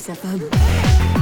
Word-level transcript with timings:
sa 0.00 0.14
femme. 0.14 1.15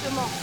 Justement. 0.00 0.37